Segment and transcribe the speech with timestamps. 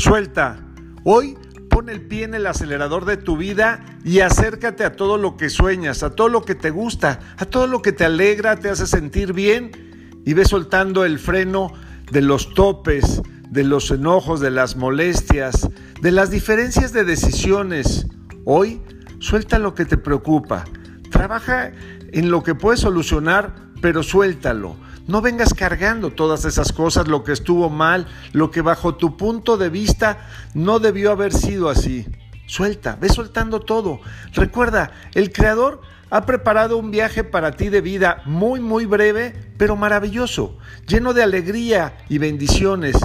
[0.00, 0.58] Suelta.
[1.04, 1.36] Hoy
[1.68, 5.50] pon el pie en el acelerador de tu vida y acércate a todo lo que
[5.50, 8.86] sueñas, a todo lo que te gusta, a todo lo que te alegra, te hace
[8.86, 11.74] sentir bien y ve soltando el freno
[12.10, 13.20] de los topes,
[13.50, 15.68] de los enojos, de las molestias,
[16.00, 18.06] de las diferencias de decisiones.
[18.46, 18.80] Hoy
[19.18, 20.64] suelta lo que te preocupa.
[21.10, 21.72] Trabaja
[22.10, 24.76] en lo que puedes solucionar, pero suéltalo.
[25.10, 29.56] No vengas cargando todas esas cosas, lo que estuvo mal, lo que bajo tu punto
[29.56, 32.06] de vista no debió haber sido así.
[32.46, 33.98] Suelta, ve soltando todo.
[34.34, 39.74] Recuerda, el Creador ha preparado un viaje para ti de vida muy, muy breve, pero
[39.74, 42.96] maravilloso, lleno de alegría y bendiciones,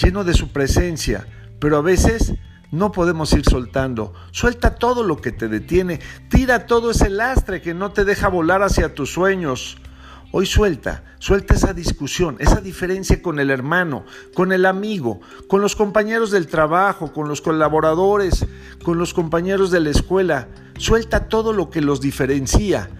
[0.00, 1.26] lleno de su presencia.
[1.58, 2.34] Pero a veces
[2.70, 4.14] no podemos ir soltando.
[4.30, 5.98] Suelta todo lo que te detiene.
[6.28, 9.76] Tira todo ese lastre que no te deja volar hacia tus sueños.
[10.30, 14.04] Hoy suelta, suelta esa discusión, esa diferencia con el hermano,
[14.34, 18.46] con el amigo, con los compañeros del trabajo, con los colaboradores,
[18.84, 20.48] con los compañeros de la escuela.
[20.76, 22.90] Suelta todo lo que los diferencia.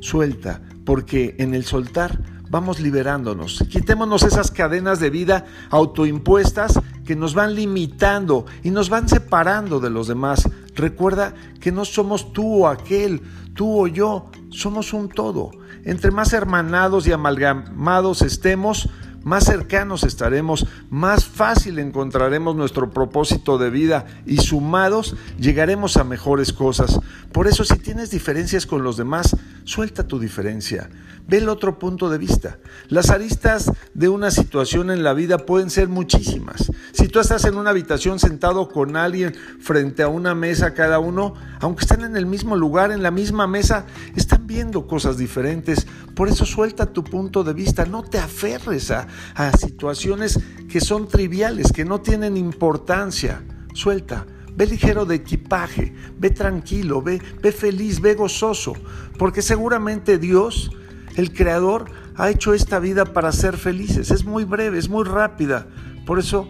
[0.00, 3.64] Suelta, porque en el soltar vamos liberándonos.
[3.70, 9.90] Quitémonos esas cadenas de vida autoimpuestas que nos van limitando y nos van separando de
[9.90, 10.48] los demás.
[10.74, 13.20] Recuerda que no somos tú o aquel,
[13.54, 15.50] tú o yo, somos un todo.
[15.84, 18.88] Entre más hermanados y amalgamados estemos,
[19.24, 26.52] más cercanos estaremos, más fácil encontraremos nuestro propósito de vida y sumados llegaremos a mejores
[26.52, 26.98] cosas.
[27.32, 30.90] Por eso si tienes diferencias con los demás, suelta tu diferencia.
[31.26, 32.58] Ve el otro punto de vista.
[32.88, 36.70] Las aristas de una situación en la vida pueden ser muchísimas.
[36.92, 41.34] Si tú estás en una habitación sentado con alguien frente a una mesa cada uno,
[41.60, 43.86] aunque estén en el mismo lugar, en la misma mesa,
[44.16, 45.86] están viendo cosas diferentes.
[46.14, 47.86] Por eso suelta tu punto de vista.
[47.86, 53.42] No te aferres a, a situaciones que son triviales, que no tienen importancia.
[53.74, 54.26] Suelta.
[54.54, 58.74] Ve ligero de equipaje, ve tranquilo, ve, ve feliz, ve gozoso,
[59.18, 60.70] porque seguramente Dios,
[61.16, 64.10] el Creador, ha hecho esta vida para ser felices.
[64.10, 65.66] Es muy breve, es muy rápida.
[66.04, 66.48] Por eso,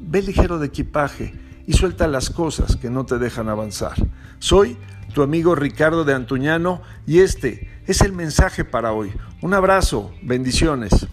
[0.00, 1.34] ve ligero de equipaje
[1.66, 3.94] y suelta las cosas que no te dejan avanzar.
[4.38, 4.76] Soy
[5.14, 9.12] tu amigo Ricardo de Antuñano y este es el mensaje para hoy.
[9.40, 11.06] Un abrazo, bendiciones.